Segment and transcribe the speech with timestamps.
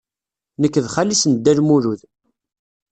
[0.61, 2.01] Nekk d xali-s n Dda Lmulud.